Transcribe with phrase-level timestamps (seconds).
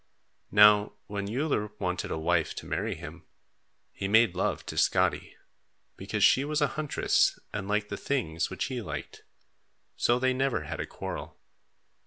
[0.49, 3.27] Now when Uller wanted a wife to marry him,
[3.91, 5.35] he made love to Skadi,
[5.95, 9.21] because she was a huntress and liked the things which he liked.
[9.95, 11.39] So they never had a quarrel.